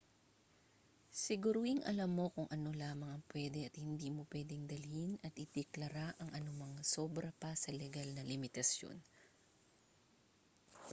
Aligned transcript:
siguruhing 1.23 1.81
alam 1.91 2.09
mo 2.17 2.25
kung 2.35 2.47
ano 2.55 2.69
lamang 2.81 3.11
ang 3.13 3.23
pwede 3.31 3.59
at 3.69 3.75
hindi 3.83 4.07
mo 4.15 4.23
pwedeng 4.33 4.63
dalhin 4.73 5.11
at 5.27 5.33
ideklara 5.45 6.07
ang 6.21 6.29
anumang 6.39 6.73
sobra 6.91 7.29
pa 7.41 7.51
sa 7.63 7.69
legal 7.81 8.07
na 8.17 8.25
limitasiyon 8.31 8.97